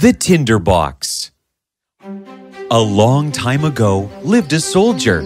[0.00, 1.32] The Tinderbox
[2.70, 5.22] A long time ago lived a soldier.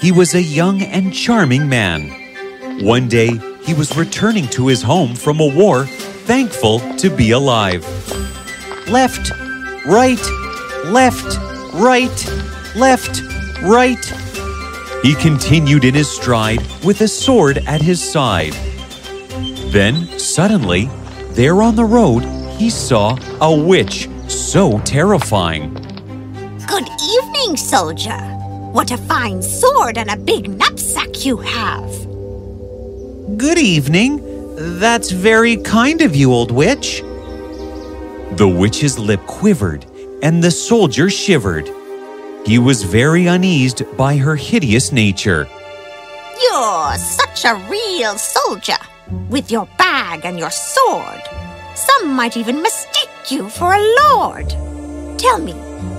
[0.00, 2.10] He was a young and charming man.
[2.84, 5.86] One day, he was returning to his home from a war,
[6.26, 7.86] thankful to be alive.
[8.88, 9.30] Left,
[9.86, 10.24] right,
[10.86, 11.38] left,
[11.74, 12.26] right,
[12.74, 13.22] left,
[13.62, 14.04] right.
[15.04, 18.54] He continued in his stride with a sword at his side.
[19.70, 20.90] Then, suddenly,
[21.34, 22.24] there on the road,
[22.56, 25.74] he saw a witch so terrifying.
[26.66, 28.18] Good evening, soldier.
[28.72, 31.90] What a fine sword and a big knapsack you have.
[33.36, 34.20] Good evening.
[34.78, 37.02] That's very kind of you, old witch.
[38.32, 39.84] The witch's lip quivered,
[40.22, 41.68] and the soldier shivered.
[42.46, 45.48] He was very uneased by her hideous nature.
[46.40, 48.78] You're such a real soldier,
[49.28, 51.22] with your bag and your sword.
[51.74, 54.50] Some might even mistake you for a lord.
[55.18, 55.54] Tell me,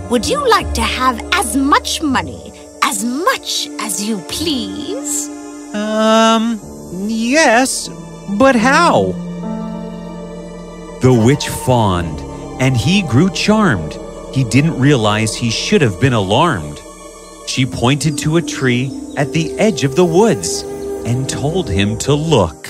[0.09, 5.27] would you like to have as much money, as much as you please?
[5.75, 6.59] Um,
[7.07, 7.89] yes,
[8.37, 9.11] but how?
[11.01, 12.19] The witch fawned,
[12.61, 13.97] and he grew charmed.
[14.33, 16.79] He didn't realize he should have been alarmed.
[17.47, 20.61] She pointed to a tree at the edge of the woods
[21.05, 22.63] and told him to look.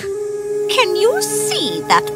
[0.69, 2.14] Can you see that big tree?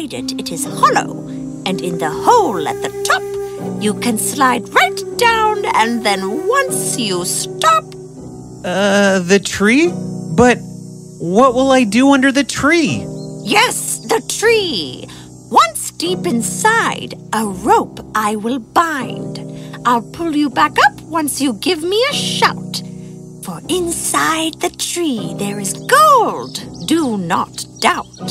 [0.00, 1.26] It is hollow,
[1.66, 6.96] and in the hole at the top, you can slide right down, and then once
[6.96, 7.82] you stop,
[8.64, 9.92] Uh, the tree?
[10.36, 10.58] But
[11.18, 13.04] what will I do under the tree?
[13.42, 15.08] yes, the tree.
[15.50, 19.40] Once deep inside, a rope I will bind.
[19.84, 22.82] I'll pull you back up once you give me a shout.
[23.42, 26.86] For inside the tree there is gold.
[26.86, 28.30] Do not doubt.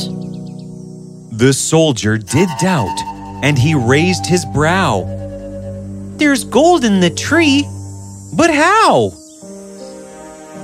[1.37, 2.99] The soldier did doubt,
[3.43, 5.03] and he raised his brow.
[6.17, 7.63] There's gold in the tree,
[8.33, 9.11] but how?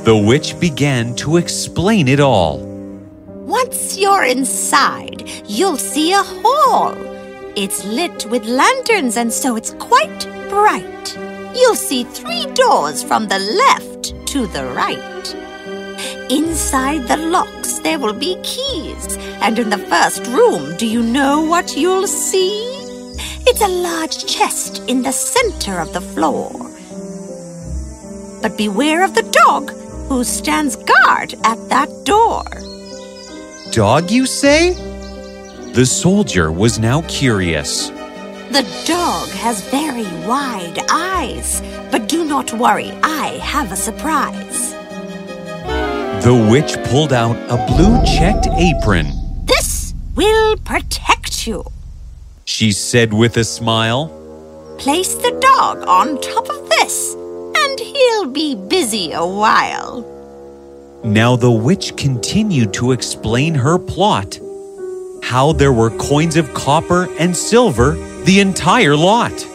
[0.04, 2.58] The witch began to explain it all.
[3.28, 6.96] Once you're inside, you'll see a hall.
[7.56, 11.16] It's lit with lanterns, and so it's quite bright.
[11.56, 15.13] You'll see three doors from the left to the right.
[16.30, 19.18] Inside the locks, there will be keys.
[19.42, 22.74] And in the first room, do you know what you'll see?
[23.46, 26.52] It's a large chest in the center of the floor.
[28.42, 29.72] But beware of the dog
[30.08, 32.44] who stands guard at that door.
[33.72, 34.74] Dog, you say?
[35.74, 37.90] The soldier was now curious.
[38.52, 44.76] The dog has very wide eyes, but do not worry, I have a surprise.
[46.24, 49.12] The witch pulled out a blue checked apron.
[49.44, 51.66] This will protect you.
[52.46, 54.08] She said with a smile.
[54.78, 60.10] Place the dog on top of this, and he'll be busy a while.
[61.04, 64.40] Now the witch continued to explain her plot.
[65.24, 69.46] How there were coins of copper and silver, the entire lot.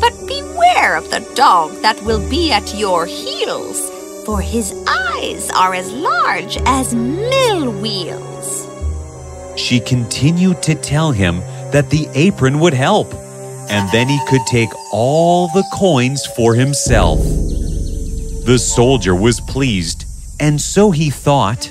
[0.00, 3.91] But beware of the dog that will be at your heels,
[4.24, 8.68] for his eyes are as large as mill wheels.
[9.56, 11.40] She continued to tell him
[11.72, 13.12] that the apron would help,
[13.68, 17.18] and then he could take all the coins for himself.
[18.44, 20.06] The soldier was pleased,
[20.40, 21.70] and so he thought,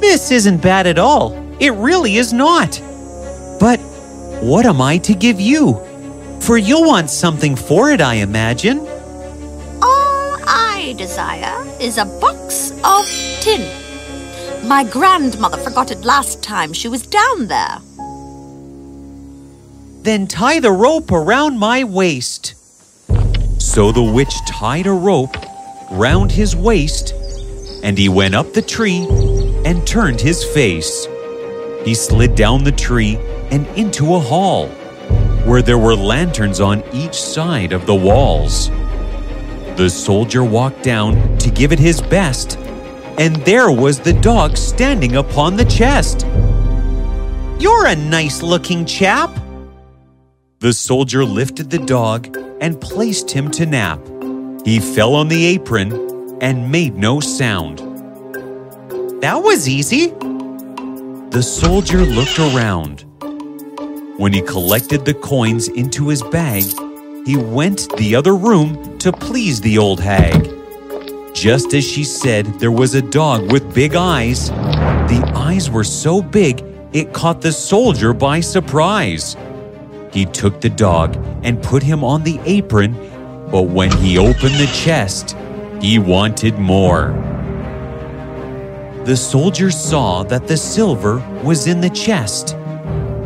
[0.00, 1.32] This isn't bad at all.
[1.60, 2.80] It really is not.
[3.60, 3.78] But
[4.40, 5.80] what am I to give you?
[6.40, 8.86] For you'll want something for it, I imagine.
[10.84, 13.06] I desire is a box of
[13.40, 13.62] tin.
[14.68, 17.78] My grandmother forgot it last time she was down there.
[20.02, 22.54] Then tie the rope around my waist.
[23.56, 25.34] So the witch tied a rope
[25.90, 27.14] round his waist,
[27.82, 29.06] and he went up the tree
[29.64, 31.06] and turned his face.
[31.86, 33.16] He slid down the tree
[33.50, 34.68] and into a hall,
[35.46, 38.70] where there were lanterns on each side of the walls.
[39.76, 42.56] The soldier walked down to give it his best,
[43.18, 46.24] and there was the dog standing upon the chest.
[47.58, 49.36] You're a nice looking chap.
[50.60, 53.98] The soldier lifted the dog and placed him to nap.
[54.64, 57.78] He fell on the apron and made no sound.
[59.22, 60.08] That was easy.
[61.30, 63.04] The soldier looked around.
[64.18, 66.62] When he collected the coins into his bag,
[67.24, 70.50] he went the other room to please the old hag.
[71.34, 76.20] Just as she said there was a dog with big eyes, the eyes were so
[76.20, 76.62] big
[76.92, 79.36] it caught the soldier by surprise.
[80.12, 82.92] He took the dog and put him on the apron,
[83.50, 85.36] but when he opened the chest,
[85.80, 87.08] he wanted more.
[89.04, 92.54] The soldier saw that the silver was in the chest,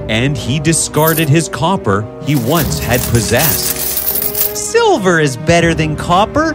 [0.09, 3.78] and he discarded his copper he once had possessed.
[4.58, 6.55] Silver is better than copper.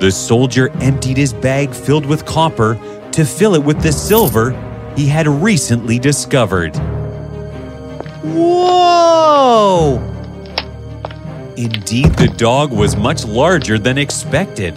[0.00, 2.74] The soldier emptied his bag filled with copper
[3.12, 4.50] to fill it with the silver
[4.96, 6.74] he had recently discovered.
[8.24, 9.98] Whoa!
[11.56, 14.76] Indeed, the dog was much larger than expected.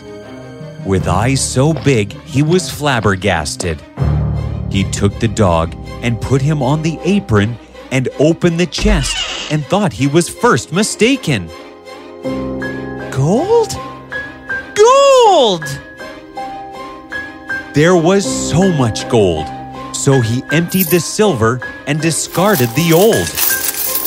[0.85, 3.81] With eyes so big, he was flabbergasted.
[4.69, 5.73] He took the dog
[6.03, 7.57] and put him on the apron
[7.91, 11.49] and opened the chest and thought he was first mistaken.
[13.12, 13.75] Gold?
[14.75, 15.63] Gold!
[17.74, 19.45] There was so much gold,
[19.95, 23.27] so he emptied the silver and discarded the old.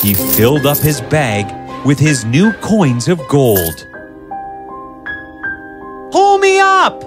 [0.03, 1.45] He filled up his bag
[1.85, 3.87] with his new coins of gold.
[6.11, 7.03] Pull me up!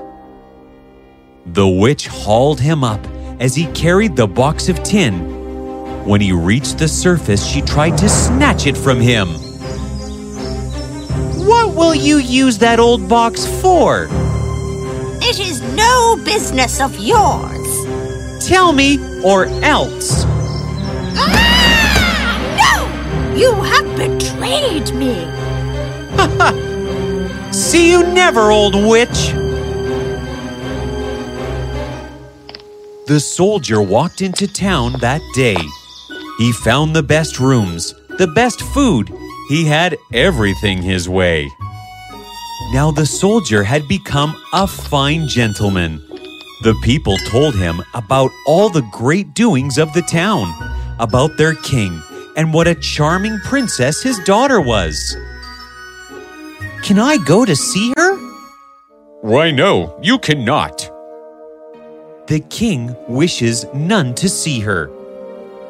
[1.47, 3.05] The witch hauled him up
[3.41, 6.07] as he carried the box of tin.
[6.07, 9.29] When he reached the surface, she tried to snatch it from him.
[11.45, 14.09] What will you use that old box for?
[15.21, 18.47] It is no business of yours.
[18.47, 20.25] Tell me, or else.
[21.17, 22.41] Ah!
[22.63, 23.37] No!
[23.37, 25.15] You have betrayed me.
[27.53, 29.33] See you never, old witch!
[33.07, 35.59] The soldier walked into town that day.
[36.39, 39.11] He found the best rooms, the best food.
[39.49, 41.51] He had everything his way.
[42.73, 45.99] Now the soldier had become a fine gentleman.
[46.63, 50.55] The people told him about all the great doings of the town,
[50.99, 52.03] about their king,
[52.37, 55.15] and what a charming princess his daughter was.
[56.83, 58.17] Can I go to see her?
[59.21, 60.91] Why, no, you cannot.
[62.29, 64.91] The king wishes none to see her.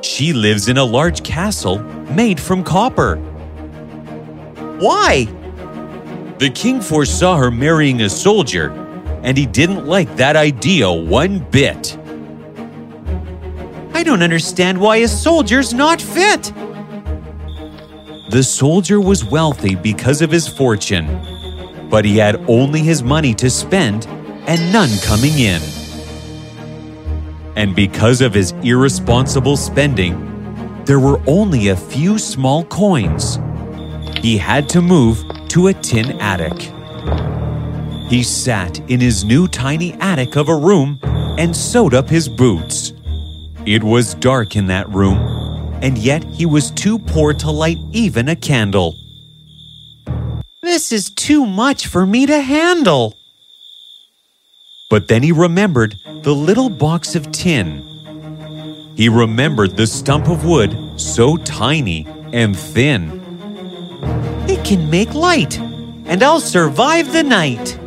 [0.03, 1.81] She lives in a large castle
[2.15, 3.17] made from copper.
[4.79, 5.27] Why?
[6.39, 8.71] The king foresaw her marrying a soldier,
[9.23, 11.97] and he didn't like that idea one bit.
[13.95, 16.53] I don't understand why a soldier's not fit.
[18.31, 21.07] The soldier was wealthy because of his fortune,
[21.89, 24.07] but he had only his money to spend
[24.49, 25.63] and none coming in.
[27.57, 33.39] And because of his irresponsible spending, there were only a few small coins.
[34.25, 36.73] He had to move to a tin attic.
[38.09, 40.99] He sat in his new tiny attic of a room
[41.37, 42.95] and sewed up his boots.
[43.67, 45.19] It was dark in that room,
[45.83, 48.95] and yet he was too poor to light even a candle.
[50.63, 53.19] This is too much for me to handle.
[54.89, 57.85] But then he remembered the little box of tin.
[58.97, 63.24] He remembered the stump of wood so tiny and thin.
[64.49, 65.59] It can make light,
[66.07, 67.79] and I'll survive the night.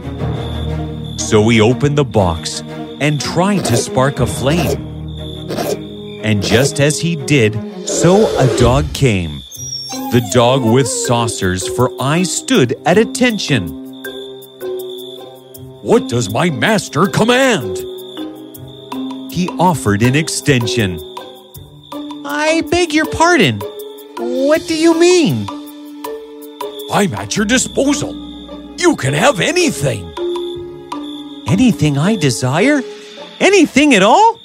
[1.19, 2.61] So he opened the box
[2.99, 4.85] and tried to spark a flame.
[6.23, 9.41] And just as he did, so a dog came.
[10.11, 13.67] The dog with saucers for eyes stood at attention.
[15.83, 17.77] What does my master command?
[19.31, 20.99] He offered an extension.
[22.25, 23.61] I beg your pardon.
[24.17, 25.45] What do you mean?
[26.97, 28.11] I'm at your disposal.
[28.79, 30.11] You can have anything.
[31.47, 32.81] Anything I desire?
[33.39, 34.39] Anything at all?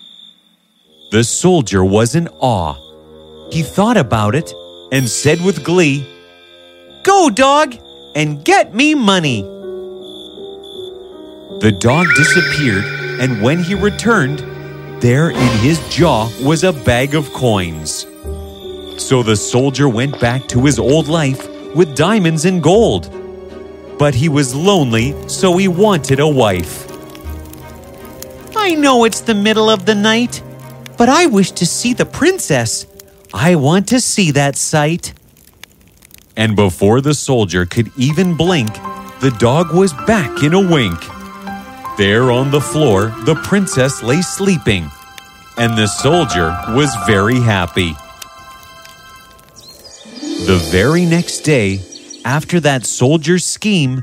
[1.12, 2.74] The soldier was in awe.
[3.50, 4.52] He thought about it
[4.92, 6.06] and said with glee,
[7.04, 7.74] Go, dog,
[8.14, 9.40] and get me money.
[11.62, 12.84] The dog disappeared,
[13.18, 14.40] and when he returned,
[15.00, 18.02] there in his jaw was a bag of coins.
[18.98, 23.10] So the soldier went back to his old life with diamonds and gold.
[23.98, 26.88] But he was lonely, so he wanted a wife.
[28.56, 30.42] I know it's the middle of the night,
[30.96, 32.86] but I wish to see the princess.
[33.34, 35.14] I want to see that sight.
[36.36, 38.72] And before the soldier could even blink,
[39.20, 40.98] the dog was back in a wink.
[41.98, 44.90] There on the floor, the princess lay sleeping,
[45.58, 47.94] and the soldier was very happy.
[50.44, 51.80] The very next day,
[52.24, 54.02] after that soldier's scheme,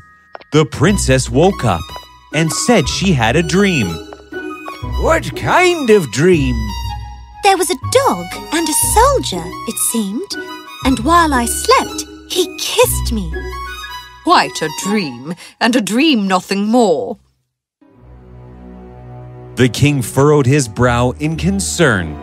[0.53, 1.81] the princess woke up
[2.33, 3.87] and said she had a dream.
[5.01, 6.55] What kind of dream?
[7.43, 10.31] There was a dog and a soldier, it seemed,
[10.85, 13.29] and while I slept, he kissed me.
[14.23, 17.17] Quite a dream, and a dream nothing more.
[19.55, 22.15] The king furrowed his brow in concern.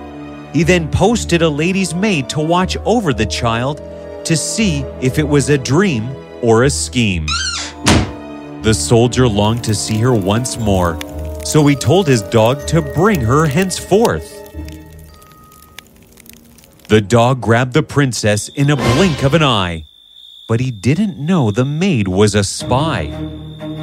[0.55, 3.83] He then posted a lady's maid to watch over the child
[4.27, 6.09] to see if it was a dream
[6.43, 7.27] or a scheme.
[8.63, 10.99] The soldier longed to see her once more,
[11.45, 14.33] so he told his dog to bring her henceforth.
[16.89, 19.87] The dog grabbed the princess in a blink of an eye,
[20.49, 23.13] but he didn't know the maid was a spy.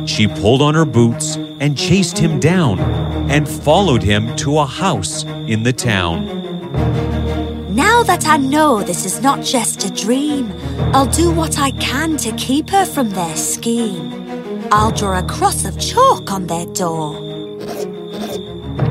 [0.06, 2.80] She pulled on her boots and chased him down
[3.32, 7.13] and followed him to a house in the town.
[7.96, 10.52] Now that I know this is not just a dream,
[10.96, 14.68] I'll do what I can to keep her from their scheme.
[14.72, 17.16] I'll draw a cross of chalk on their door.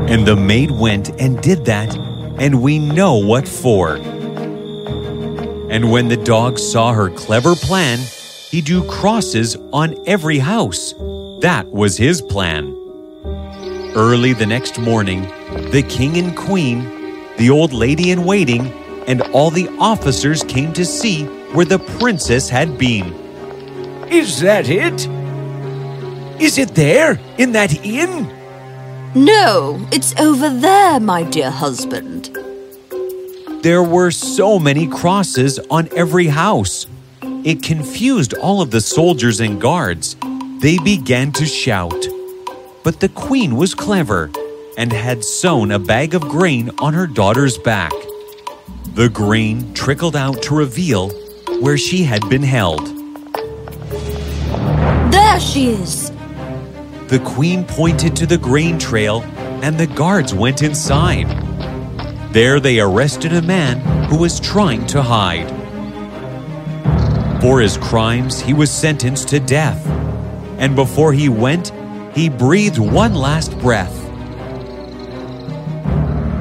[0.09, 1.93] And the maid went and did that,
[2.39, 3.97] and we know what for.
[5.69, 7.99] And when the dog saw her clever plan,
[8.51, 10.93] he drew crosses on every house.
[11.41, 12.67] That was his plan.
[13.97, 15.23] Early the next morning,
[15.73, 16.85] the king and queen,
[17.37, 18.73] the old lady in waiting,
[19.13, 23.13] and all the officers came to see where the princess had been.
[24.09, 25.07] Is that it?
[26.41, 28.27] Is it there, in that inn?
[29.15, 32.31] No, it's over there, my dear husband.
[33.63, 36.87] There were so many crosses on every house.
[37.45, 40.17] It confused all of the soldiers and guards.
[40.61, 42.07] They began to shout.
[42.83, 44.31] But the queen was clever
[44.79, 47.93] and had sewn a bag of grain on her daughter's back.
[48.95, 51.09] The grain trickled out to reveal
[51.63, 52.85] where she had been held.
[55.11, 56.11] There she is.
[57.07, 59.23] The queen pointed to the grain trail,
[59.63, 61.27] and the guards went inside.
[62.35, 63.81] There they arrested a man
[64.11, 65.49] who was trying to hide.
[67.41, 69.87] For his crimes, he was sentenced to death.
[70.59, 71.73] And before he went,
[72.15, 73.99] he breathed one last breath.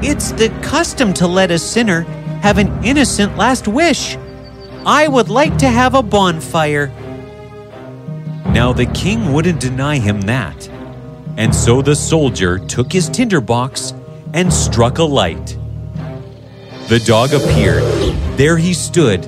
[0.04, 2.04] It's the custom to let a sinner
[2.42, 4.16] have an innocent last wish.
[4.84, 6.88] I would like to have a bonfire.
[8.46, 10.68] Now the king wouldn't deny him that.
[11.36, 13.94] And so the soldier took his tinderbox
[14.34, 15.56] and struck a light.
[16.88, 17.84] The dog appeared.
[18.36, 19.22] There he stood.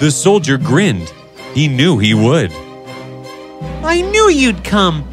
[0.00, 1.12] The soldier grinned.
[1.54, 2.52] He knew he would.
[3.84, 5.08] I knew you'd come.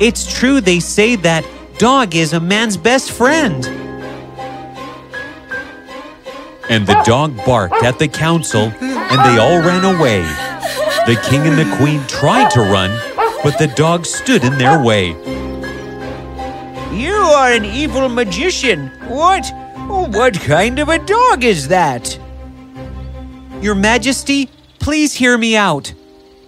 [0.00, 3.85] It's true they say that dog is a man's best friend.
[6.68, 10.22] And the dog barked at the council, and they all ran away.
[11.06, 12.90] The king and the queen tried to run,
[13.44, 15.10] but the dog stood in their way.
[16.92, 18.88] You are an evil magician.
[19.08, 19.46] What?
[19.86, 22.18] What kind of a dog is that?
[23.60, 25.92] Your Majesty, please hear me out.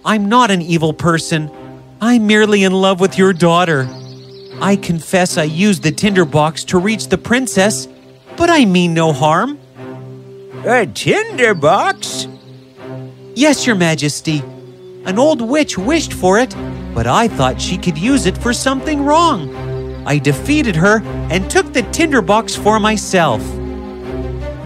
[0.03, 1.51] I'm not an evil person.
[2.01, 3.87] I'm merely in love with your daughter.
[4.61, 7.87] I confess I used the tinderbox to reach the princess,
[8.35, 9.58] but I mean no harm.
[10.65, 12.27] A tinderbox?
[13.33, 14.43] Yes, Your Majesty.
[15.05, 16.53] An old witch wished for it,
[16.93, 19.55] but I thought she could use it for something wrong.
[20.05, 21.01] I defeated her
[21.31, 23.41] and took the tinderbox for myself.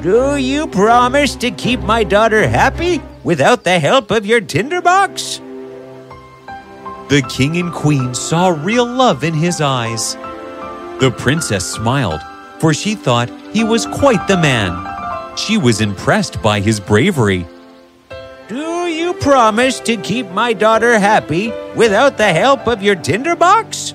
[0.02, 5.42] Do you promise to keep my daughter happy without the help of your tinderbox?
[7.10, 10.16] The king and queen saw real love in his eyes.
[11.00, 12.22] The princess smiled,
[12.58, 14.93] for she thought he was quite the man.
[15.36, 17.48] She was impressed by his bravery.
[18.48, 23.94] Do you promise to keep my daughter happy without the help of your tinderbox?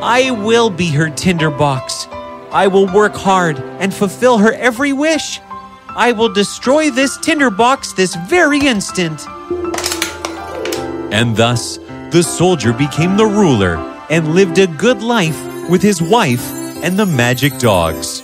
[0.00, 2.06] I will be her tinderbox.
[2.52, 5.40] I will work hard and fulfill her every wish.
[5.88, 9.26] I will destroy this tinderbox this very instant.
[11.12, 11.78] And thus,
[12.12, 13.76] the soldier became the ruler
[14.08, 15.38] and lived a good life
[15.68, 16.48] with his wife
[16.84, 18.22] and the magic dogs.